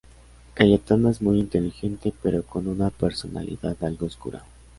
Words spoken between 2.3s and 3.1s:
con una